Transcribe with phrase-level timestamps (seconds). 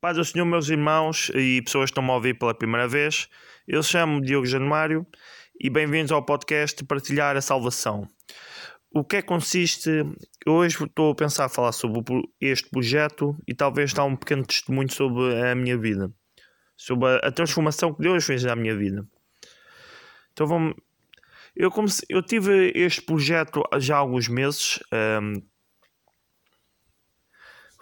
[0.00, 3.28] Paz do Senhor, meus irmãos e pessoas que estão a ouvir pela primeira vez.
[3.66, 5.04] Eu chamo Diogo Januário
[5.60, 8.06] e bem-vindos ao podcast Partilhar a Salvação.
[8.92, 9.90] O que é que consiste?
[10.46, 12.00] Hoje estou a pensar a falar sobre
[12.40, 16.12] este projeto e talvez dar um pequeno testemunho sobre a minha vida,
[16.76, 19.04] sobre a transformação que Deus fez na minha vida.
[20.32, 20.76] Então vamos.
[21.56, 24.78] Eu, comecei, eu tive este projeto já há alguns meses.
[24.92, 25.42] Um,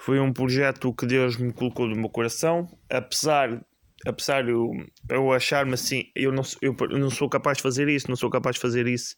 [0.07, 3.61] foi um projeto que Deus me colocou no meu coração, apesar
[4.06, 4.70] apesar de eu,
[5.10, 8.55] eu achar-me assim, eu não, eu, não sou capaz de fazer isso, não sou capaz
[8.55, 9.16] de fazer isso,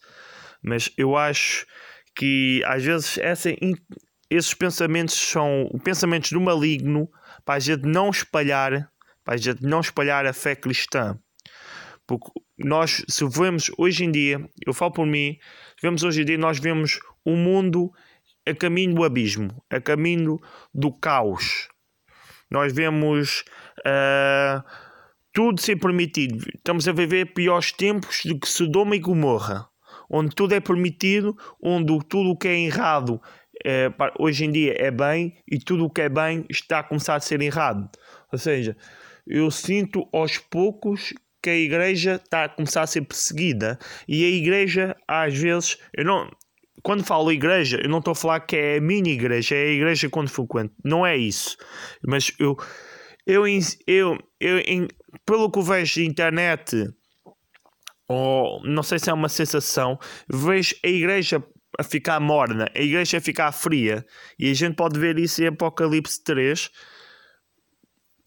[0.62, 1.66] mas eu acho
[2.16, 3.51] que às vezes essa,
[4.30, 7.06] esses pensamentos são pensamentos do maligno
[7.45, 8.91] para a gente não espalhar,
[9.23, 11.19] para a gente não espalhar a fé cristã.
[12.06, 15.36] Porque nós, se vemos hoje em dia, eu falo por mim,
[15.83, 17.92] vemos hoje em dia, nós vemos o um mundo
[18.48, 20.41] a caminho do abismo, a caminho
[20.75, 21.69] do caos.
[22.51, 23.45] Nós vemos
[23.80, 24.62] uh,
[25.33, 26.45] tudo ser permitido.
[26.55, 29.69] Estamos a viver piores tempos do que Sodoma e Gomorra,
[30.11, 33.20] onde tudo é permitido, onde tudo o que é errado
[33.64, 37.17] é, hoje em dia é bem e tudo o que é bem está a começar
[37.17, 37.89] a ser errado.
[38.33, 38.77] Ou seja,
[39.27, 44.28] eu sinto aos poucos que a igreja está a começar a ser perseguida e a
[44.28, 46.31] igreja às vezes eu não
[46.83, 49.73] quando falo igreja, eu não estou a falar que é a minha igreja, é a
[49.73, 50.75] igreja quando frequento.
[50.84, 51.57] Não é isso.
[52.07, 52.57] Mas eu,
[53.27, 53.47] eu,
[53.87, 54.89] eu, eu
[55.25, 56.89] pelo que vejo na internet,
[58.09, 61.45] ou não sei se é uma sensação, vejo a igreja
[61.79, 64.05] a ficar morna, a igreja a ficar fria.
[64.39, 66.71] E a gente pode ver isso em Apocalipse 3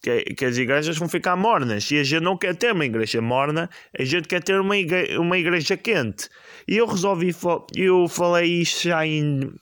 [0.01, 3.21] que, que as igrejas vão ficar mornas e a gente não quer ter uma igreja
[3.21, 6.27] morna, a gente quer ter uma igreja, uma igreja quente.
[6.67, 7.35] E eu resolvi,
[7.75, 9.53] eu falei isto já em.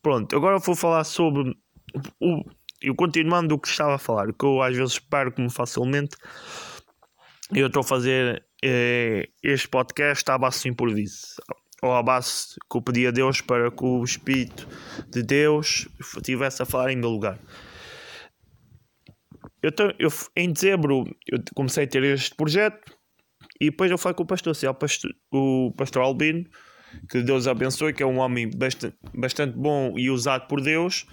[0.00, 1.54] Pronto, agora vou falar sobre
[2.20, 2.42] o.
[2.80, 6.16] Eu continuando do que estava a falar, que eu às vezes perco-me facilmente.
[7.52, 11.42] Eu estou a fazer eh, este podcast à base de improviso,
[11.82, 14.68] ou à base que eu pedi a Deus para que o Espírito
[15.08, 17.40] de Deus estivesse a falar em meu lugar.
[19.62, 22.96] Eu, eu, em dezembro eu comecei a ter este projeto
[23.60, 26.44] e depois eu falei com o pastor, assim, pastor, o pastor Albino,
[27.10, 31.06] que Deus abençoe, que é um homem bastante, bastante bom e usado por Deus,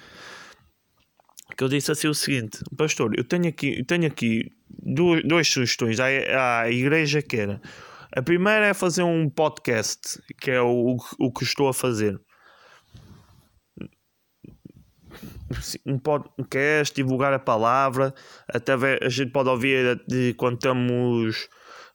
[1.58, 5.48] que eu disse assim o seguinte, pastor, eu tenho aqui, eu tenho aqui duas, duas
[5.48, 7.62] sugestões à, à igreja que era.
[8.16, 12.20] A primeira é fazer um podcast, que é o, o que estou a fazer.
[15.86, 18.14] Um podcast, divulgar a palavra,
[18.48, 21.48] até a gente pode ouvir de quando estamos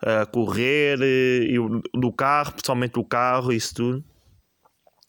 [0.02, 1.56] a correr e
[1.94, 4.04] do carro, pessoalmente do carro, isso tudo.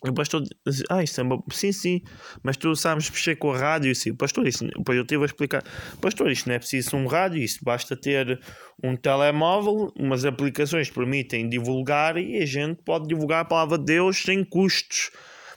[0.03, 1.43] E o pastor disse, ah, isso é uma...
[1.51, 2.01] sim, sim,
[2.41, 4.15] mas tu sabes mexer com a rádio, sim.
[4.15, 5.63] Pastor, isso, depois eu tive a explicar,
[6.01, 8.39] pastor, isto não é preciso um rádio, isso basta ter
[8.83, 14.23] um telemóvel, umas aplicações permitem divulgar e a gente pode divulgar a palavra de Deus
[14.23, 15.11] sem custos,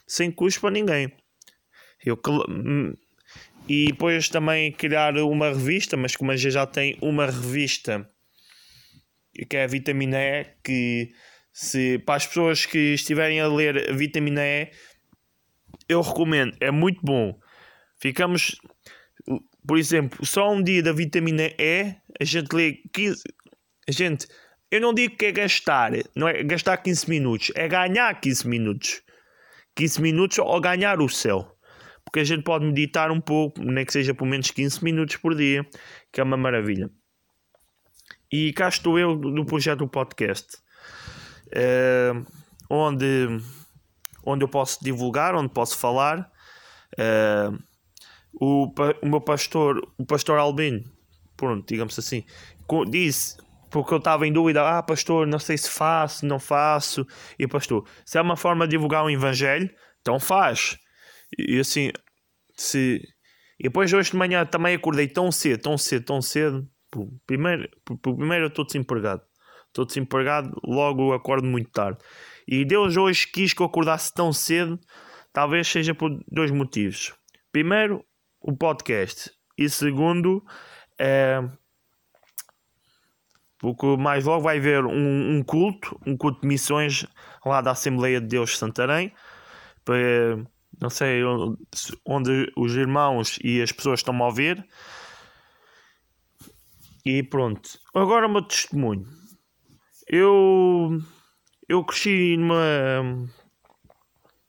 [0.06, 1.10] sem custos para ninguém.
[2.04, 2.94] Eu, hum,
[3.68, 8.08] e depois também criar uma revista, mas como a gente já tem uma revista
[9.48, 11.12] que é a Vitamina E, que
[11.52, 14.70] se para as pessoas que estiverem a ler a Vitamina E,
[15.88, 17.38] eu recomendo, é muito bom.
[17.98, 18.56] Ficamos,
[19.66, 23.22] por exemplo, só um dia da Vitamina E, a gente lê 15,
[23.88, 24.26] a gente,
[24.70, 29.02] eu não digo que é gastar, não é gastar 15 minutos, é ganhar 15 minutos.
[29.74, 31.53] 15 minutos ou ganhar o céu
[32.04, 35.34] porque a gente pode meditar um pouco, nem que seja por menos 15 minutos por
[35.34, 35.66] dia,
[36.12, 36.90] que é uma maravilha.
[38.30, 40.56] E cá estou eu do projeto do podcast,
[41.48, 42.26] uh,
[42.68, 43.40] onde,
[44.24, 46.30] onde eu posso divulgar, onde posso falar.
[46.98, 47.58] Uh,
[48.32, 48.72] o,
[49.02, 50.84] o meu pastor, o pastor Albino,
[51.36, 52.24] pronto, digamos assim,
[52.90, 53.36] disse
[53.74, 57.04] porque eu estava em dúvida, ah, pastor, não sei se faço, não faço.
[57.36, 59.68] E pastor, se é uma forma de divulgar o evangelho,
[60.00, 60.78] então faz.
[61.38, 61.90] E assim,
[62.56, 63.00] se.
[63.58, 66.68] E depois hoje de manhã também acordei tão cedo, tão cedo, tão cedo.
[67.26, 67.68] Primeiro,
[68.00, 69.22] primeiro eu estou desempregado.
[69.68, 71.98] Estou desempregado, logo acordo muito tarde.
[72.46, 74.78] E Deus hoje quis que eu acordasse tão cedo,
[75.32, 77.12] talvez seja por dois motivos.
[77.50, 78.04] Primeiro,
[78.40, 79.30] o podcast.
[79.58, 80.44] E segundo,
[80.98, 81.40] é,
[83.58, 87.06] porque mais logo vai haver um, um, culto, um culto de missões
[87.44, 89.12] lá da Assembleia de Deus de Santarém.
[89.84, 90.44] Para,
[90.80, 91.22] não sei
[92.04, 94.66] onde os irmãos e as pessoas estão a ouvir.
[97.04, 97.68] E pronto.
[97.94, 99.06] Agora o meu testemunho.
[100.08, 100.98] Eu,
[101.68, 103.28] eu cresci numa,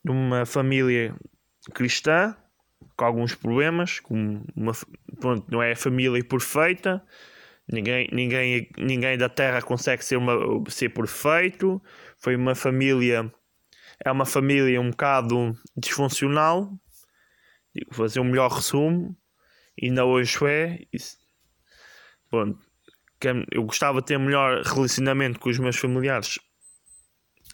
[0.03, 1.15] numa família
[1.73, 2.35] cristã.
[2.95, 4.71] com alguns problemas, com uma,
[5.19, 7.03] pronto, não é a família perfeita,
[7.71, 10.33] ninguém, ninguém, ninguém da Terra consegue ser, uma,
[10.69, 11.81] ser perfeito,
[12.17, 13.31] foi uma família,
[14.03, 16.71] é uma família um bocado disfuncional,
[17.91, 19.15] vou fazer um melhor resumo,
[19.81, 21.17] ainda hoje é, isso,
[22.29, 22.59] pronto,
[23.51, 26.39] eu gostava de ter melhor relacionamento com os meus familiares,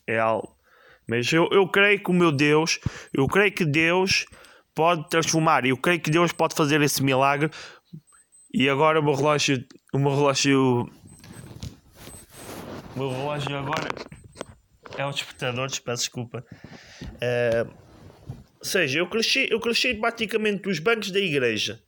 [0.07, 0.55] é algo,
[1.07, 2.79] mas eu, eu creio que o meu Deus,
[3.13, 4.25] eu creio que Deus
[4.73, 5.65] pode transformar.
[5.65, 7.49] Eu creio que Deus pode fazer esse milagre.
[8.53, 9.63] E agora o meu relógio.
[9.93, 10.89] O meu relógio.
[12.95, 13.89] O meu relógio agora
[14.97, 16.45] é um despertador, peço desculpa.
[17.03, 17.71] Uh,
[18.59, 21.81] ou seja, eu cresci, eu cresci praticamente dos bancos da igreja.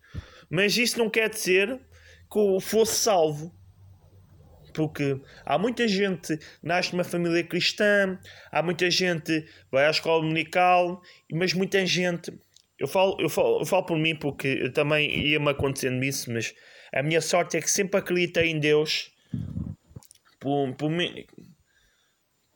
[0.50, 1.80] Mas isso não quer dizer
[2.32, 3.54] que eu fosse salvo.
[4.74, 8.18] Porque há muita gente nasce numa família cristã,
[8.52, 11.02] há muita gente vai à escola dominical,
[11.32, 12.34] mas muita gente
[12.80, 16.54] eu falo, eu falo, eu falo por mim porque também ia-me acontecendo isso, mas
[16.94, 19.12] a minha sorte é que sempre acreditei em Deus.
[20.40, 20.92] Por, por,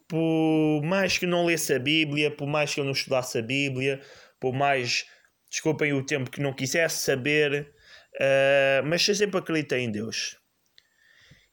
[0.07, 4.01] por mais que não lesse a Bíblia, por mais que eu não estudasse a Bíblia,
[4.39, 5.05] por mais,
[5.49, 7.73] desculpem o tempo, que não quisesse saber,
[8.15, 10.37] uh, mas eu sempre acreditei em Deus.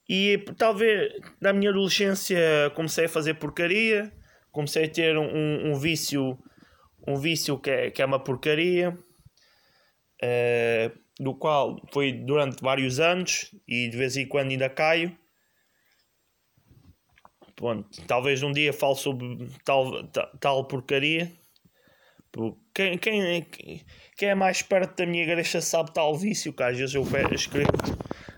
[0.08, 2.38] E talvez na minha adolescência
[2.74, 4.12] comecei a fazer porcaria,
[4.52, 6.38] comecei a ter um, um, um vício
[7.06, 8.90] um vício que é, que é uma porcaria,
[10.22, 15.16] uh, do qual foi durante vários anos e de vez em quando ainda caio.
[17.56, 20.04] Pronto, talvez um dia fale sobre tal,
[20.40, 21.30] tal, porcaria.
[22.74, 23.46] Quem, quem,
[24.16, 27.70] quem é mais perto da minha igreja sabe tal vício que às vezes eu escrevo,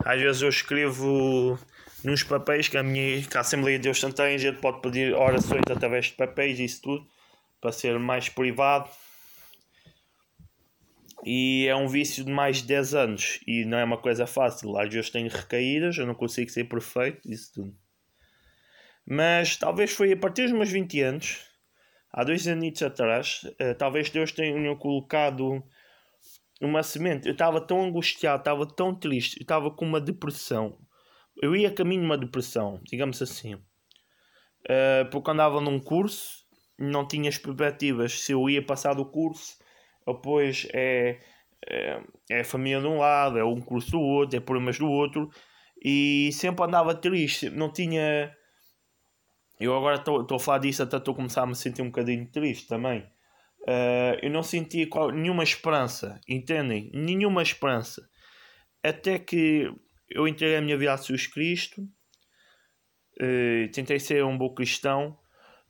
[0.04, 1.58] às vezes eu escrevo
[2.04, 5.14] nos papéis que a minha que a Assembleia de Deus Santana a gente pode pedir
[5.14, 7.06] orações através de papéis e isso tudo
[7.58, 8.90] para ser mais privado.
[11.24, 14.78] E é um vício de mais de 10 anos e não é uma coisa fácil.
[14.78, 17.85] Às vezes tenho recaídas, eu não consigo ser perfeito, isso tudo.
[19.08, 21.44] Mas talvez foi a partir dos meus 20 anos,
[22.12, 25.62] há dois anos atrás, uh, talvez Deus tenha colocado
[26.60, 27.26] uma semente.
[27.26, 30.78] Eu estava tão angustiado, estava tão triste, estava com uma depressão.
[31.40, 33.54] Eu ia caminho de uma depressão, digamos assim.
[33.54, 36.46] Uh, porque andava num curso
[36.78, 39.56] não tinha expectativas se eu ia passar do curso,
[40.06, 41.18] depois é,
[41.68, 42.00] é,
[42.30, 45.30] é a família de um lado, é um curso do outro, é problemas do outro,
[45.82, 48.35] e sempre andava triste, não tinha.
[49.58, 52.26] Eu agora estou a falar disso, até estou a começar a me sentir um bocadinho
[52.30, 53.00] triste também.
[53.62, 56.90] Uh, eu não sentia qual, nenhuma esperança, entendem?
[56.94, 58.08] Nenhuma esperança.
[58.82, 59.72] Até que
[60.08, 61.82] eu entreguei a minha vida a Jesus Cristo,
[63.20, 65.18] uh, tentei ser um bom cristão,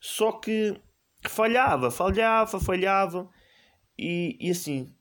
[0.00, 0.78] só que
[1.26, 3.30] falhava, falhava, falhava.
[3.98, 4.94] E, e assim,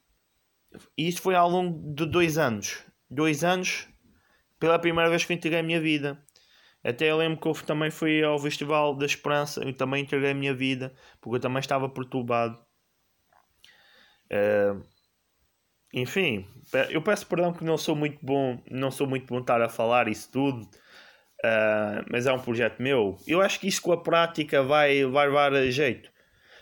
[0.98, 2.84] isso foi ao longo de dois anos.
[3.10, 3.88] Dois anos,
[4.60, 6.24] pela primeira vez que eu entreguei a minha vida.
[6.86, 10.36] Até eu lembro que eu também fui ao Festival da Esperança, eu também entreguei a
[10.36, 12.60] minha vida, porque eu também estava perturbado.
[14.32, 14.84] Uh,
[15.92, 16.48] enfim,
[16.90, 20.08] eu peço perdão que não sou muito bom, não sou muito bom estar a falar
[20.08, 23.18] isso tudo, uh, mas é um projeto meu.
[23.26, 26.12] Eu acho que isso com a prática vai, vai levar a jeito.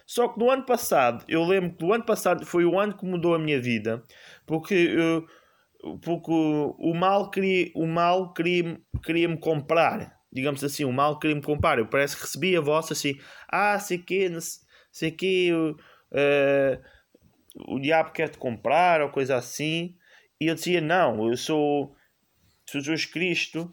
[0.06, 3.06] Só que no ano passado, eu lembro que o ano passado foi o ano que
[3.06, 4.02] mudou a minha vida,
[4.46, 5.26] porque, eu,
[6.02, 11.36] porque o mal queria, o mal queria, queria me comprar, digamos assim, o mal queria
[11.36, 11.78] me comprar.
[11.78, 13.16] Eu parece que recebi a vossa assim,
[13.50, 14.30] ah, sei que,
[14.92, 16.82] sei que uh,
[17.68, 19.96] o diabo quer te comprar ou coisa assim.
[20.40, 21.96] E eu dizia, não, eu sou
[22.72, 23.72] Jesus Cristo.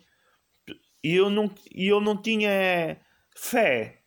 [1.03, 3.01] E eu não, e eu não tinha
[3.37, 4.03] fé.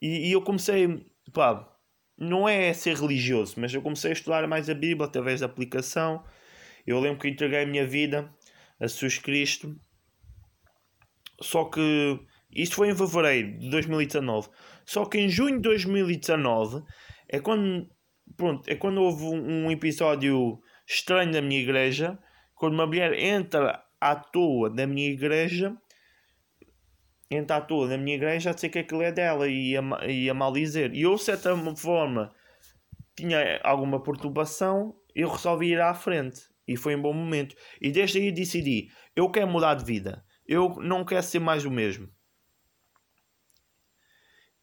[0.00, 1.68] E, e eu comecei pá,
[2.16, 6.22] não é ser religioso, mas eu comecei a estudar mais a Bíblia através da aplicação.
[6.86, 8.30] Eu lembro que entreguei a minha vida
[8.80, 9.74] a Jesus Cristo.
[11.40, 12.18] Só que
[12.50, 14.48] isto foi em fevereiro de 2019.
[14.84, 16.82] Só que em junho de 2019
[17.28, 17.88] é quando,
[18.36, 22.18] pronto, é quando houve um episódio estranho na minha igreja.
[22.54, 25.76] Quando uma mulher entra à toa da minha igreja
[27.30, 30.30] entra à toa na minha igreja a dizer que aquilo é dela e a, e
[30.30, 30.94] a mal dizer.
[30.94, 32.32] E eu, de certa forma,
[33.16, 36.42] tinha alguma perturbação, eu resolvi ir à frente.
[36.66, 37.54] E foi um bom momento.
[37.80, 40.24] E desde aí decidi: eu quero mudar de vida.
[40.46, 42.08] Eu não quero ser mais o mesmo.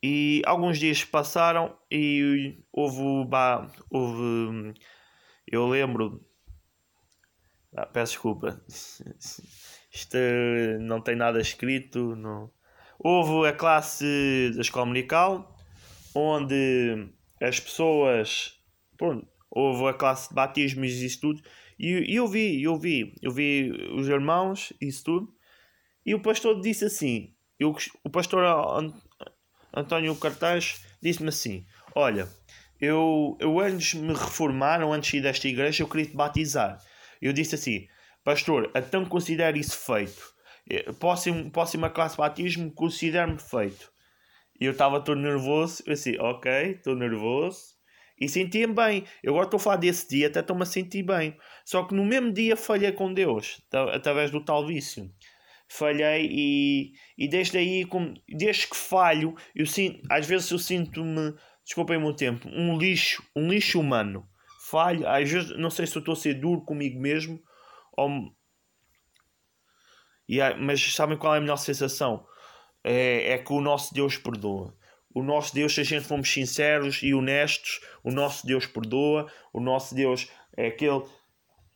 [0.01, 3.29] E alguns dias passaram e houve.
[3.29, 4.73] Bah, houve
[5.47, 6.25] eu lembro.
[7.75, 8.61] Ah, peço desculpa.
[9.91, 10.17] Isto
[10.81, 12.15] não tem nada escrito.
[12.15, 12.51] Não.
[12.99, 15.55] Houve a classe da escola medical,
[16.15, 17.09] onde
[17.41, 18.59] as pessoas.
[18.97, 21.41] Pronto, houve a classe de batismos e isso tudo.
[21.83, 25.35] E, eu vi, eu vi, eu vi os irmãos isso tudo.
[26.05, 27.75] E o pastor disse assim: eu,
[28.05, 28.41] o pastor
[29.75, 32.29] António Cartaz disse-me assim: Olha,
[32.79, 36.81] eu, eu antes me reformaram, antes de ir desta igreja, eu queria te batizar.
[37.21, 37.85] Eu disse assim:
[38.23, 40.33] Pastor, então considere isso feito.
[41.01, 43.91] Próximo, próxima classe de batismo, considere-me feito.
[44.57, 45.83] E eu estava todo nervoso.
[45.85, 47.72] Eu disse: Ok, estou nervoso.
[48.23, 49.03] E sentia-me bem.
[49.21, 51.37] Eu agora estou a falar desse dia, até estou-me a sentir bem.
[51.65, 53.61] Só que no mesmo dia falhei com Deus,
[53.91, 55.11] através do tal vício.
[55.67, 61.33] Falhei e, e desde aí, como, desde que falho, eu sinto, às vezes eu sinto-me,
[61.65, 64.25] desculpem o tempo, um lixo, um lixo humano.
[64.69, 67.41] Falho, às vezes não sei se eu estou a ser duro comigo mesmo,
[67.97, 68.09] ou,
[70.29, 72.25] e, mas sabem qual é a melhor sensação?
[72.83, 74.77] É, é que o nosso Deus perdoa
[75.13, 79.59] o nosso Deus, se a gente formos sinceros e honestos, o nosso Deus perdoa, o
[79.59, 81.03] nosso Deus é aquele,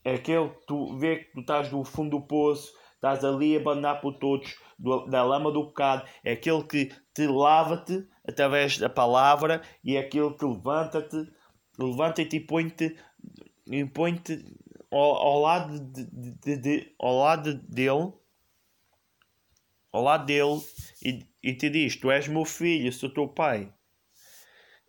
[0.04, 3.60] é aquele que tu vê que tu estás no fundo do poço, estás ali a
[3.60, 8.90] abandonar por todos, do, da lama do pecado, é aquele que te lava-te através da
[8.90, 11.32] palavra e é aquele que levanta-te,
[11.80, 12.96] levanta-te e põe-te
[13.94, 14.22] põe
[14.92, 18.14] ao, ao, lado de, de, de, ao lado dele
[19.92, 20.62] ao lado dele
[21.04, 23.72] e, e te diz: Tu és meu filho, sou teu pai.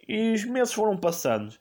[0.08, 1.54] E os meses foram passando.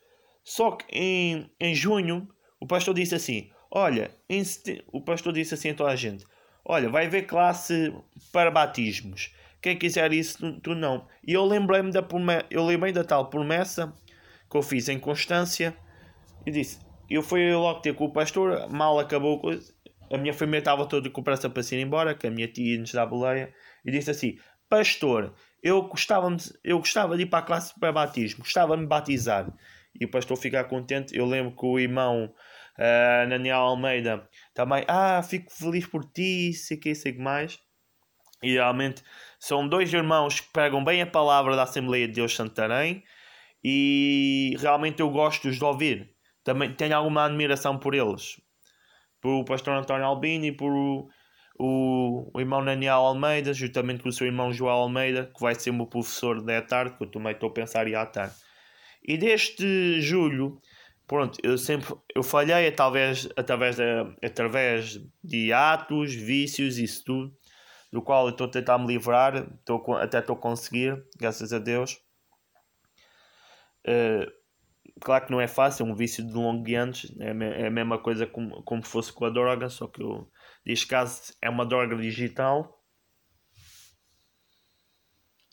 [0.43, 2.27] Só que em, em junho
[2.59, 4.09] o pastor disse assim: Olha,
[4.91, 6.25] o pastor disse assim a toda a gente:
[6.65, 7.93] Olha, vai haver classe
[8.33, 9.35] para batismos.
[9.61, 11.07] Quem quiser isso, tu, não.
[11.23, 12.03] E eu lembrei-me da,
[12.49, 13.93] eu lembrei da tal promessa
[14.49, 15.77] que eu fiz em Constância.
[16.43, 19.77] E disse: Eu fui logo ter com o pastor, mal acabou a
[20.11, 22.79] a minha família estava toda com pressa para se ir embora, que a minha tia
[22.79, 23.53] nos dá boleia,
[23.85, 24.37] e disse assim:
[24.69, 25.33] Pastor,
[25.63, 29.51] eu gostava, eu gostava de ir para a classe para batismo, gostava de me batizar.
[29.99, 31.17] E o pastor ficar contente.
[31.17, 36.77] Eu lembro que o irmão uh, Daniel Almeida também, ah, fico feliz por ti, sei
[36.77, 37.59] que, sei que mais.
[38.43, 39.03] E realmente
[39.39, 43.03] são dois irmãos que pegam bem a palavra da Assembleia de Deus Santarém
[43.63, 46.13] e realmente eu gosto de ouvir.
[46.43, 48.37] Também tenho alguma admiração por eles
[49.21, 51.09] por o pastor António Albini, por o,
[51.59, 55.71] o, o irmão Daniel Almeida, juntamente com o seu irmão João Almeida, que vai ser
[55.71, 58.35] meu professor da tarde, que eu também estou a pensar em à tarde.
[59.03, 60.61] E desde julho,
[61.07, 63.83] pronto, eu sempre eu falhei talvez através, de,
[64.23, 67.33] através de atos, vícios, isso tudo,
[67.91, 71.59] do qual eu estou a tentar me livrar, estou, até estou a conseguir, graças a
[71.59, 71.99] Deus.
[73.87, 74.29] Uh,
[74.99, 77.97] claro que não é fácil, é um vício de longo anos, é, é a mesma
[77.97, 80.29] coisa como, como fosse com a droga, só que eu,
[80.67, 82.83] neste caso é uma droga digital.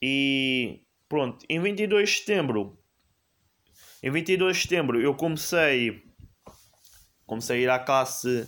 [0.03, 2.79] E pronto, em 22 de setembro,
[4.03, 6.03] em 22 de setembro eu comecei,
[7.25, 8.47] comecei a ir à classe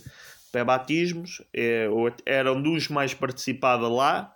[0.50, 4.35] pré-batismos, é, eu era um dos mais participada lá.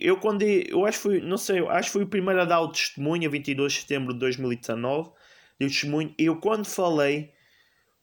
[0.00, 2.60] Eu quando eu acho que fui, não sei, acho que fui o primeiro a dar
[2.60, 5.10] o testemunho a 22 de setembro de 2019
[5.58, 6.14] deu testemunho.
[6.18, 7.32] Eu quando falei,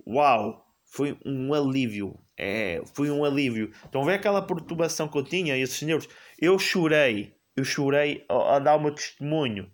[0.08, 2.18] uau, foi um alívio.
[2.44, 3.72] É, foi um alívio.
[3.88, 6.10] Então vê aquela perturbação que eu tinha, esses senhores.
[6.40, 9.72] Eu chorei, eu chorei a, a dar o meu testemunho.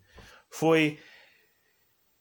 [0.50, 0.98] Foi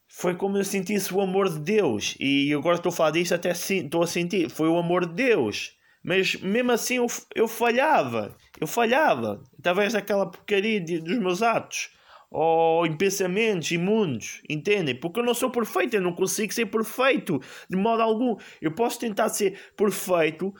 [0.07, 2.15] foi como eu sentisse o amor de Deus.
[2.17, 4.49] E agora estou a falar disso, até estou a sentir.
[4.49, 5.75] Foi o amor de Deus.
[6.01, 8.33] Mas mesmo assim eu, eu falhava.
[8.57, 9.43] Eu falhava.
[9.59, 11.89] Através daquela porcaria de, dos meus atos
[12.29, 14.95] ou pensamentos imundos, entendem?
[14.99, 18.35] Porque eu não sou perfeito, eu não consigo ser perfeito de modo algum.
[18.61, 20.53] Eu posso tentar ser perfeito,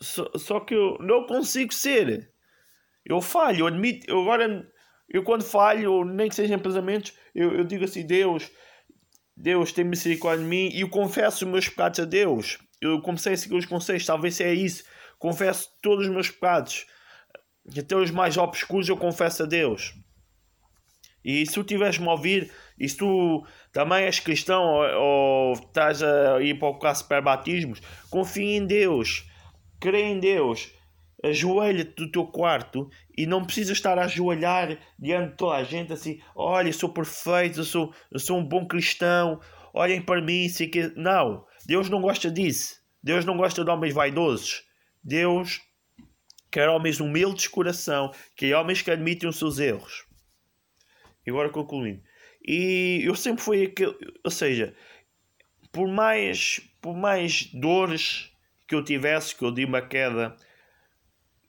[0.00, 2.32] só, só que eu não consigo ser.
[3.04, 4.70] Eu falho, eu admito, eu agora,
[5.08, 8.50] eu quando falho, nem que seja em pensamentos, eu, eu digo assim: Deus,
[9.36, 12.58] Deus tem misericórdia de mim e eu confesso os meus pecados a Deus.
[12.80, 14.84] Eu comecei a seguir os conselhos, talvez é isso.
[15.18, 16.86] Confesso todos os meus pecados
[17.76, 19.94] até os mais obscuros eu confesso a Deus.
[21.24, 26.02] E se tu tiveres-me a ouvir, e se tu também és cristão ou, ou estás
[26.02, 29.26] a ir para o caso batismos, confia em Deus,
[29.78, 30.72] crê em Deus,
[31.22, 35.92] ajoelha-te do teu quarto e não precisas estar a ajoelhar diante de toda a gente
[35.92, 39.40] assim: olha, eu sou perfeito, eu sou, eu sou um bom cristão,
[39.74, 40.48] olhem para mim.
[40.48, 40.92] Sei que...
[40.96, 42.76] Não, Deus não gosta disso.
[43.02, 44.62] Deus não gosta de homens vaidosos.
[45.02, 45.60] Deus
[46.50, 50.04] quer homens humildes de coração, quer homens que admitem os seus erros.
[51.26, 52.02] E agora concluindo.
[52.46, 54.74] E eu sempre fui aquele, ou seja,
[55.70, 58.32] por mais, por mais dores
[58.66, 60.34] que eu tivesse, que eu di uma queda,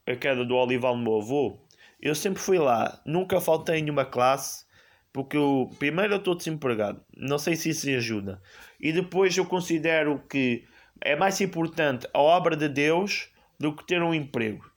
[0.05, 1.65] a queda do olival do meu avô,
[2.01, 4.65] eu sempre fui lá, nunca faltei em nenhuma classe,
[5.13, 7.03] Porque eu, primeiro eu estou desempregado.
[7.15, 8.41] Não sei se isso ajuda.
[8.79, 10.65] E depois eu considero que
[11.01, 13.29] é mais importante a obra de Deus
[13.59, 14.70] do que ter um emprego.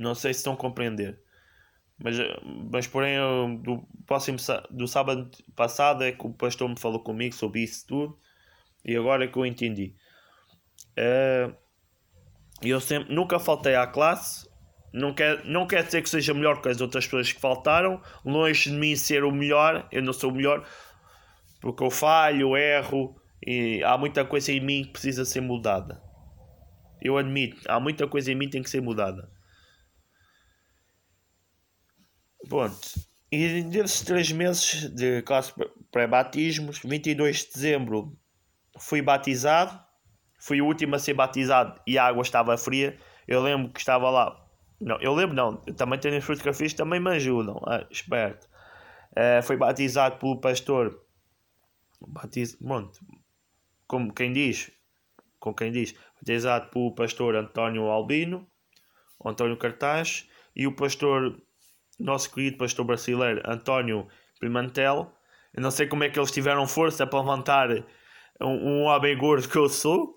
[0.00, 1.20] Não sei se estão a compreender.
[2.02, 2.16] Mas,
[2.72, 4.38] mas porém, eu, do, próximo,
[4.70, 8.18] do sábado passado é que o pastor me falou comigo sobre isso tudo.
[8.82, 9.94] E agora é que eu entendi.
[10.92, 11.54] Uh,
[12.62, 14.48] eu sempre, nunca faltei à classe.
[14.90, 18.00] Não quer, não quer dizer que seja melhor que as outras pessoas que faltaram.
[18.24, 19.86] Longe de mim ser o melhor.
[19.92, 20.66] Eu não sou o melhor.
[21.60, 23.20] Porque eu falho, erro.
[23.46, 26.02] E há muita coisa em mim que precisa ser mudada.
[27.02, 29.30] Eu admito, há muita coisa em mim que tem que ser mudada.
[32.50, 32.76] Pronto.
[33.30, 35.52] E nesses três meses de classe
[35.92, 38.18] pré-batismos, 22 de dezembro
[38.76, 39.80] fui batizado.
[40.40, 42.98] Fui o último a ser batizado e a água estava fria.
[43.28, 44.44] Eu lembro que estava lá.
[44.80, 45.62] Não, eu lembro não.
[45.64, 47.62] Eu também tenho as fotografias também me ajudam.
[47.66, 48.48] Ah, esperto.
[49.12, 51.00] Uh, foi batizado pelo pastor.
[52.00, 52.58] Batiz...
[53.86, 54.72] Como quem diz.
[55.38, 55.94] Com quem diz.
[56.16, 58.44] Batizado pelo pastor António Albino.
[59.24, 60.28] António Cartaz.
[60.56, 61.40] E o pastor
[62.00, 64.08] nosso querido pastor brasileiro António
[64.40, 65.12] Pimentel.
[65.54, 67.70] Eu não sei como é que eles tiveram força para levantar
[68.40, 70.16] um, um gordo que eu sou.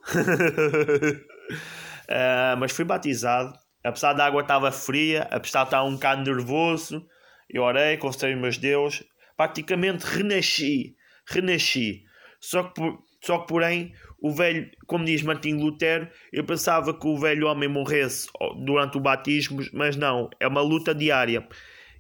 [2.10, 3.54] uh, mas fui batizado.
[3.84, 7.06] Apesar da água estava fria, apesar de estar um bocado nervoso,
[7.50, 9.04] eu orei, consultei meus Deus.
[9.36, 10.96] Praticamente renasci.
[11.28, 12.04] Renasci.
[12.40, 12.82] Só que,
[13.22, 17.68] só que, porém, o velho, como diz Martim Lutero, eu pensava que o velho homem
[17.68, 18.28] morresse
[18.63, 21.46] durante o batismo, mas não, é uma luta diária.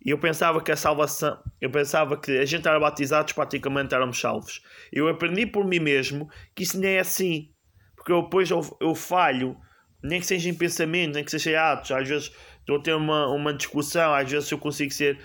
[0.05, 4.19] E eu pensava que a salvação, eu pensava que a gente era batizados, praticamente éramos
[4.19, 4.61] salvos.
[4.91, 7.49] Eu aprendi por mim mesmo que isso nem é assim.
[7.95, 9.55] Porque eu, depois eu, eu falho,
[10.03, 11.91] nem que seja em pensamento, nem que seja em atos.
[11.91, 15.19] Às vezes estou a ter uma, uma discussão, às vezes eu consigo ser,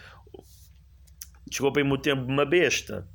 [1.49, 3.09] desculpem-me o tempo, uma besta.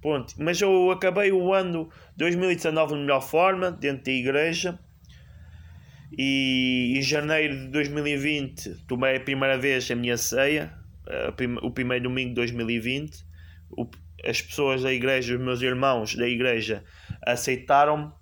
[0.00, 0.32] Ponto.
[0.38, 4.78] Mas eu acabei o ano 2019 de melhor forma, dentro da igreja
[6.16, 10.72] e em janeiro de 2020 tomei a primeira vez a minha ceia,
[11.62, 13.24] o primeiro domingo de 2020.
[14.24, 16.84] as pessoas da igreja, os meus irmãos da igreja,
[17.24, 18.12] aceitaram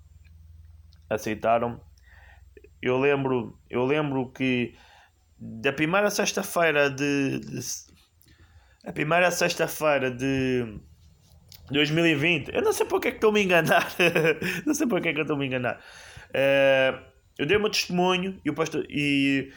[1.09, 1.81] aceitaram.
[2.81, 4.75] Eu lembro, eu lembro que
[5.37, 7.59] da primeira sexta-feira de, de,
[8.85, 10.79] a primeira sexta-feira de
[11.71, 13.87] 2020, eu não sei porque é que estou a me enganar,
[14.65, 15.81] não sei porque é que estou a me enganar.
[16.29, 19.49] Uh, eu dei o meu testemunho e o pastor e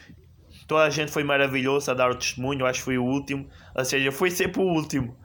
[0.67, 3.83] toda a gente foi maravilhoso a dar o testemunho, acho que foi o último, ou
[3.83, 5.17] seja, foi sempre o último.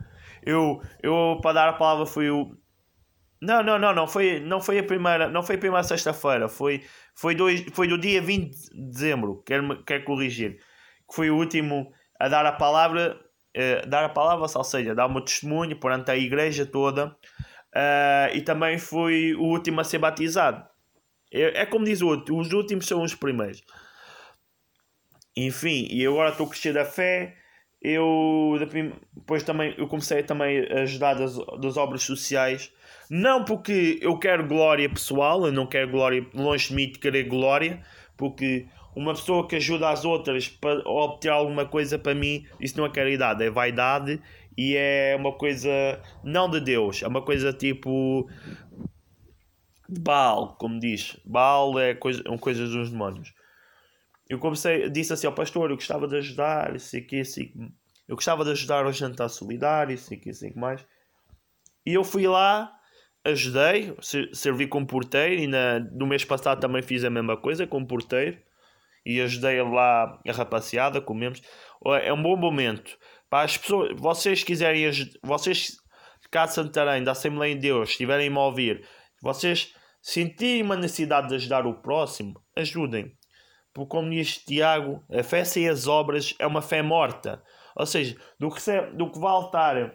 [0.44, 2.56] Eu, eu para dar a palavra foi o
[3.40, 4.08] não, não, não, não.
[4.08, 6.82] Foi, não foi a primeira, não foi a primeira sexta-feira, foi
[7.14, 10.56] foi dois, foi do dia 20 de dezembro, quero, quero corrigir,
[11.08, 13.16] que foi o último a dar a palavra,
[13.56, 18.34] uh, dar a palavra, ou seja, dar o meu testemunho perante a igreja toda, uh,
[18.34, 20.64] e também foi o último a ser batizado.
[21.32, 23.62] É, é como diz o outro, os últimos são os primeiros.
[25.36, 27.36] Enfim, e agora estou a crescer da fé.
[27.80, 28.56] Eu
[29.14, 32.72] depois também eu comecei também a ajudar das, das obras sociais.
[33.08, 37.24] Não porque eu quero glória pessoal, eu não quero glória longe de mim de querer
[37.24, 37.80] glória,
[38.16, 42.84] porque uma pessoa que ajuda as outras para obter alguma coisa para mim, isso não
[42.84, 44.20] é caridade, é vaidade
[44.56, 45.70] e é uma coisa
[46.24, 48.28] não de Deus, é uma coisa tipo
[49.88, 51.16] de Baal, como diz.
[51.24, 53.32] Baal é coisa, é coisas dos demónios.
[54.28, 57.40] Eu comecei, disse assim ao pastor, eu gostava de ajudar, isso aqui, isso.
[58.06, 60.84] Eu gostava de ajudar ao jantar solidário, isso aqui, isso mais.
[61.86, 62.70] E eu fui lá,
[63.24, 63.96] ajudei,
[64.32, 68.38] servi como porteiro e na, no mês passado também fiz a mesma coisa como porteiro.
[69.06, 71.40] E ajudei lá a rapaziada, comemos.
[72.02, 72.98] É um bom momento.
[73.30, 74.90] Para as pessoas, vocês quiserem,
[75.22, 75.78] vocês
[76.30, 78.86] cá de Santarém, da Assembleia de Deus, estiverem a ouvir,
[79.22, 83.16] vocês sentirem uma necessidade de ajudar o próximo, ajudem.
[83.72, 87.42] Porque, como diz Tiago, a fé sem as obras é uma fé morta.
[87.76, 89.92] Ou seja, do que, do que voltar uh,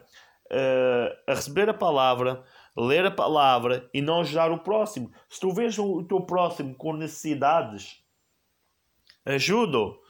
[1.28, 2.44] a receber a palavra,
[2.78, 5.12] ler a palavra e não ajudar o próximo.
[5.30, 8.02] Se tu vês o teu próximo com necessidades,
[9.26, 10.02] ajuda-o.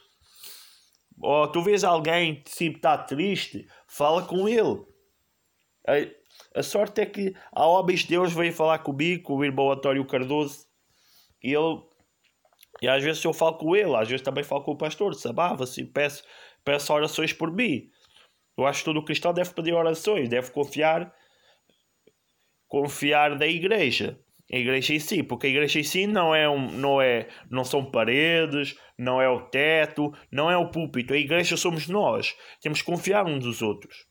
[1.22, 4.86] Ou tu vês alguém que tipo, está triste, fala com ele.
[6.56, 10.68] A sorte é que a de Deus veio falar comigo, com o irmão António Cardoso,
[11.42, 11.82] e ele.
[12.82, 15.84] E às vezes eu falo com ele, às vezes também falo com o pastor, sabava-se,
[15.86, 16.24] peço,
[16.63, 17.89] peço orações por mim.
[18.58, 21.13] Eu acho que todo cristão deve pedir orações, deve confiar,
[22.68, 24.20] confiar da igreja,
[24.52, 27.63] a igreja em si, porque a igreja em si não é um, não é, não
[27.63, 31.13] são paredes, não é o teto, não é o púlpito.
[31.13, 32.36] A igreja somos nós.
[32.62, 34.06] Temos que confiar uns dos outros.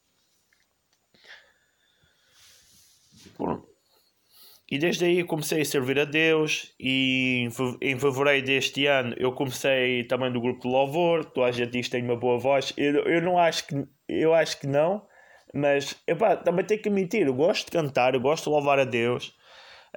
[4.73, 7.47] E desde aí comecei a servir a Deus e
[7.83, 11.87] em fevereiro deste ano eu comecei também do grupo de louvor, toda a gente diz
[11.87, 15.07] que tenho uma boa voz, eu, eu não acho que eu acho que não,
[15.55, 18.85] mas epá, também tenho que admitir, eu gosto de cantar, eu gosto de louvar a
[18.85, 19.35] Deus,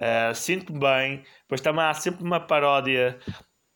[0.02, 3.18] uh, sinto bem, pois também há sempre uma paródia.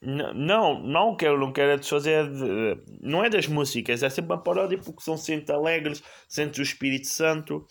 [0.01, 4.41] Não, não que eu não quero desfazer, de, não é das músicas, é sempre uma
[4.41, 7.65] paródia porque são sempre alegres, sentes o Espírito Santo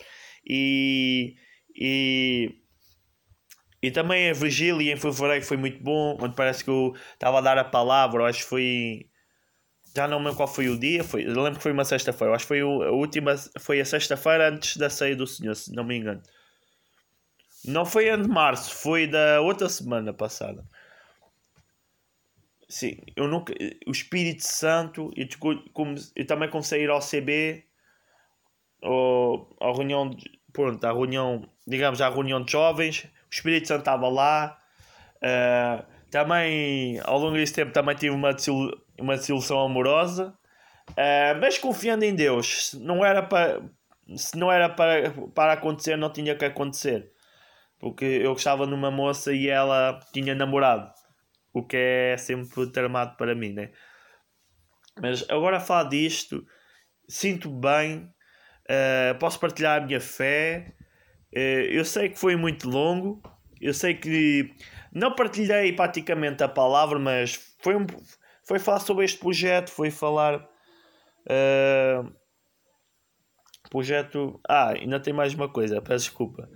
[0.47, 1.33] e,
[1.79, 2.61] e,
[3.81, 7.41] e também a Virgília em fevereiro foi muito bom, onde parece que eu estava a
[7.41, 9.05] dar a palavra, acho que foi.
[9.95, 12.49] Já não lembro qual foi o dia, foi, lembro que foi uma sexta-feira, acho que
[12.49, 16.21] foi a última, foi a sexta-feira antes da ceia do Senhor, se não me engano.
[17.65, 20.63] Não foi a de março, foi da outra semana passada.
[22.67, 23.53] Sim, eu nunca.
[23.87, 25.11] O Espírito Santo,
[26.15, 27.65] eu também comecei a ir ao CB,
[28.81, 30.11] ou à reunião,
[30.53, 34.57] pronto, à reunião, digamos, à reunião de jovens, o Espírito Santo estava lá.
[35.17, 38.55] Uh, também, ao longo desse tempo, também tive uma, desil,
[38.99, 40.33] uma desilusão amorosa,
[40.91, 43.61] uh, mas confiando em Deus, se não era para,
[44.15, 47.11] se não era para, para acontecer, não tinha que acontecer,
[47.79, 50.91] porque eu gostava de uma moça e ela tinha namorado
[51.53, 53.71] o que é sempre tramado para mim, né?
[55.01, 56.45] Mas agora a falar disto,
[57.07, 58.09] sinto bem,
[58.69, 60.73] uh, posso partilhar a minha fé.
[61.33, 63.21] Uh, eu sei que foi muito longo,
[63.59, 64.53] eu sei que
[64.93, 67.85] não partilhei praticamente a palavra, mas foi, um,
[68.47, 70.47] foi falar sobre este projeto, foi falar.
[71.25, 72.11] Uh,
[73.69, 74.39] projeto.
[74.47, 76.49] Ah, ainda tem mais uma coisa, peço desculpa.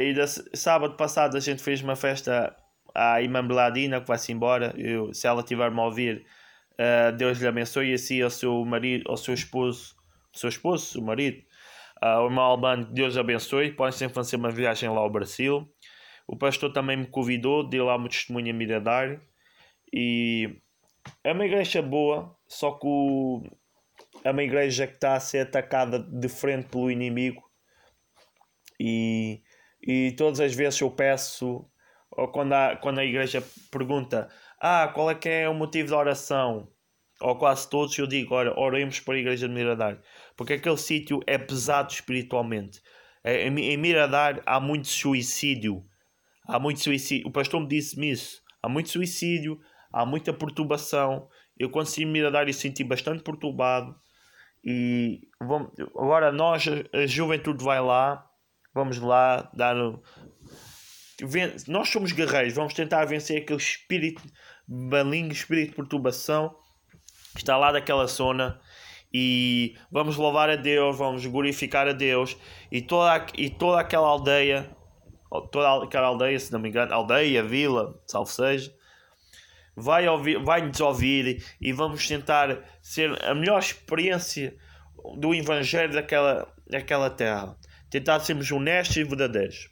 [0.00, 2.54] E da, sábado passado a gente fez uma festa
[2.94, 4.74] à irmã Beladina que vai-se embora.
[4.76, 6.26] Eu, se ela estiver-me a ouvir,
[7.16, 9.94] Deus lhe abençoe e assim ao seu marido, ao seu esposo,
[10.32, 11.42] seu esposo, o marido,
[12.02, 13.72] uh, o irmão Albano, Deus abençoe.
[13.72, 15.68] Podem sempre fazer uma viagem lá ao Brasil.
[16.26, 19.20] O pastor também me convidou, deu lá uma testemunha Miradar.
[19.92, 20.60] E
[21.22, 23.42] é uma igreja boa, só que o,
[24.24, 27.42] é uma igreja que está a ser atacada de frente pelo inimigo.
[28.80, 29.42] E,
[29.86, 31.68] e todas as vezes eu peço
[32.10, 34.28] ou quando a, quando a igreja pergunta
[34.60, 36.68] ah, qual é que é o motivo da oração?
[37.22, 40.00] Ou quase todos eu digo, ora, oremos para a igreja de Miradar.
[40.36, 42.82] Porque aquele sítio é pesado espiritualmente.
[43.22, 45.84] É, em Miradar há muito suicídio.
[46.46, 47.28] Há muito suicídio.
[47.28, 48.42] O pastor me disse-me isso.
[48.60, 49.60] Há muito suicídio,
[49.92, 51.28] há muita perturbação.
[51.56, 53.94] Eu quando estive em Miradar e senti bastante perturbado.
[54.64, 58.24] E vamos, agora nós, a juventude vai lá,
[58.74, 59.76] vamos lá dar
[61.68, 64.22] nós somos guerreiros, vamos tentar vencer aquele espírito
[64.66, 66.56] maligno, espírito de perturbação
[67.32, 68.60] que está lá daquela zona
[69.12, 72.36] e vamos louvar a Deus, vamos glorificar a Deus
[72.70, 74.70] e toda, e toda aquela aldeia,
[75.50, 78.74] toda aquela aldeia, se não me engano, aldeia, vila, salvo seja,
[79.76, 84.56] vai, ouvir, vai nos ouvir e vamos tentar ser a melhor experiência
[85.16, 87.56] do Evangelho daquela, daquela terra.
[87.90, 89.68] Tentar sermos honestos e verdadeiros.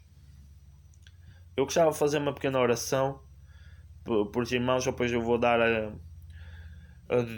[1.57, 3.23] Eu gostava de fazer uma pequena oração
[4.05, 5.93] por, por irmãos, depois eu vou dar a,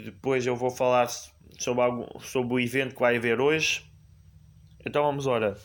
[0.05, 1.07] depois eu vou falar
[1.57, 3.83] sobre, algo, sobre o evento que vai haver hoje.
[4.85, 5.57] Então vamos orar.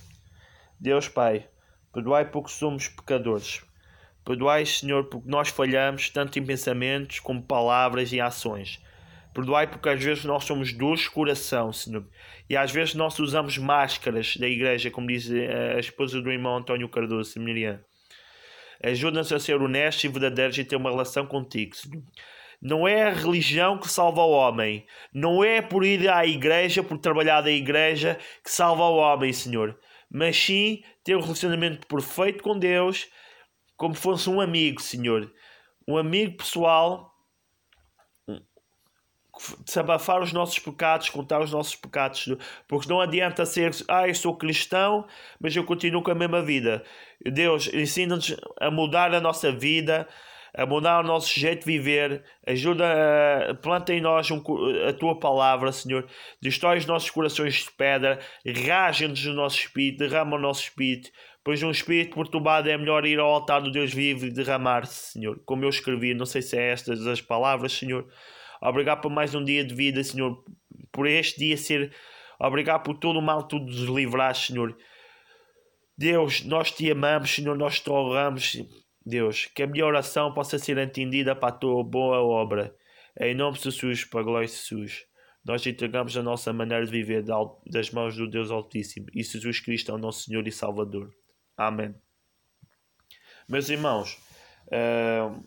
[0.80, 1.46] Deus Pai,
[1.92, 3.62] perdoai porque somos pecadores.
[4.24, 8.80] Perdoai, Senhor, porque nós falhamos tanto em pensamentos como palavras e ações.
[9.34, 12.06] Perdoai porque às vezes nós somos duros de coração, Senhor.
[12.48, 16.88] E às vezes nós usamos máscaras da igreja, como diz a esposa do irmão António
[16.88, 17.80] Cardoso, Miriam.
[18.82, 22.02] Ajuda-nos a ser honestos e verdadeiros e ter uma relação contigo, Senhor.
[22.60, 24.86] Não é a religião que salva o homem.
[25.12, 29.78] Não é por ir à igreja, por trabalhar da igreja, que salva o homem, Senhor.
[30.10, 33.08] Mas sim ter um relacionamento perfeito com Deus,
[33.76, 35.32] como fosse um amigo, Senhor.
[35.86, 37.14] Um amigo pessoal
[39.64, 42.28] desabafar os nossos pecados, contar os nossos pecados,
[42.66, 45.06] porque não adianta ser, ah, eu sou cristão,
[45.40, 46.84] mas eu continuo com a mesma vida.
[47.24, 50.08] Deus ensina-nos a mudar a nossa vida,
[50.54, 54.42] a mudar o nosso jeito de viver, ajuda, a, planta em nós um,
[54.88, 56.06] a tua palavra, Senhor,
[56.40, 58.18] destrói os nossos corações de pedra,
[58.66, 61.10] raja-nos o nosso espírito, derrama o nosso espírito,
[61.44, 65.40] pois um espírito perturbado é melhor ir ao altar do Deus vivo e derramar-se, Senhor,
[65.44, 68.06] como eu escrevi, não sei se é estas as palavras, Senhor,
[68.60, 70.42] Obrigado por mais um dia de vida, Senhor.
[70.92, 71.92] Por este dia ser.
[72.40, 74.76] Obrigado por todo o mal que tu nos livraste, Senhor.
[75.96, 77.56] Deus, nós te amamos, Senhor.
[77.56, 78.56] Nós te honramos,
[79.08, 79.46] Deus.
[79.54, 82.74] Que a minha oração possa ser entendida para a tua boa obra.
[83.18, 85.06] Em nome de Jesus, para a glória de Jesus.
[85.44, 87.24] nós entregamos a nossa maneira de viver
[87.66, 91.10] das mãos do Deus Altíssimo e Jesus Cristo é o nosso Senhor e Salvador.
[91.56, 91.94] Amém.
[93.48, 94.18] Meus irmãos,
[94.66, 95.42] uh,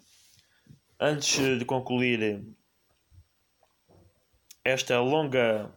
[0.99, 2.43] antes de concluir
[4.65, 5.71] esta longa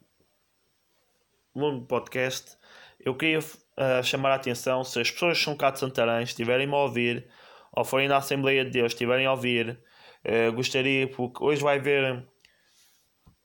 [1.55, 2.57] longo podcast,
[2.99, 6.77] eu queria uh, chamar a atenção se as pessoas são cá de Santarém estiverem a
[6.77, 7.29] ouvir
[7.77, 9.79] ou forem na Assembleia de Deus estiverem a ouvir,
[10.25, 12.25] uh, gostaria, porque hoje vai haver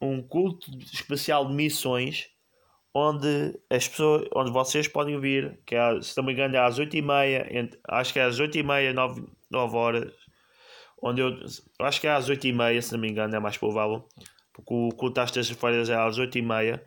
[0.02, 2.30] um culto especial de missões
[2.94, 6.80] onde as pessoas, onde vocês podem vir, que é, se não me engano é às
[6.80, 10.14] 8h30, acho que é às 8h30, 9, 9 horas,
[11.02, 11.38] onde eu,
[11.80, 14.08] acho que é às 8h30, se não me engano, é mais provável,
[14.54, 16.82] porque o culto às terças-feiras é às 8h30,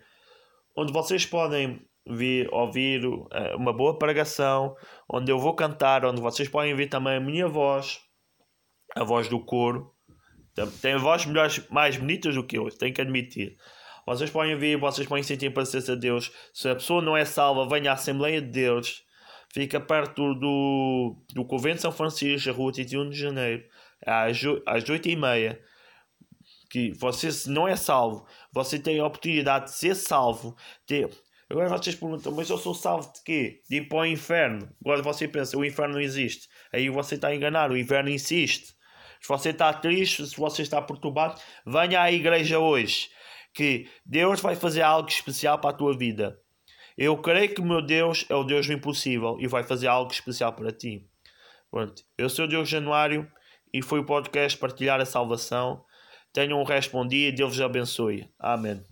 [0.77, 4.75] onde vocês podem vir ouvir uh, uma boa pregação,
[5.09, 8.01] onde eu vou cantar, onde vocês podem ouvir também a minha voz,
[8.95, 9.93] a voz do coro.
[10.81, 13.57] Tem vozes melhores, mais bonitas do que eu, tenho que admitir.
[14.07, 16.33] Vocês podem ouvir, vocês podem sentir a presença de Deus.
[16.53, 19.05] Se a pessoa não é salva, venha à Assembleia de Deus.
[19.53, 23.63] Fica perto do, do Convento de São Francisco, a rua 31 de Janeiro,
[24.05, 25.59] às, às 8h30
[26.73, 30.57] que você não é salvo, você tem a oportunidade de ser salvo.
[30.89, 31.07] De...
[31.53, 33.61] Agora vocês perguntam, mas eu sou salvo de quê?
[33.69, 34.71] De ir para o inferno.
[34.83, 36.49] Agora você pensa, o inferno não existe.
[36.73, 38.69] Aí você está a enganar, o inferno insiste.
[39.21, 43.11] Se você está triste, se você está perturbado, venha à igreja hoje.
[43.53, 46.39] Que Deus vai fazer algo especial para a tua vida.
[46.97, 50.11] Eu creio que o meu Deus é o Deus do impossível e vai fazer algo
[50.11, 51.07] especial para ti.
[51.71, 53.31] Pronto, eu sou o Deus Januário
[53.75, 55.85] e foi o podcast Partilhar a Salvação.
[56.33, 58.27] Tenham um respondido e Deus vos abençoe.
[58.39, 58.83] Amém.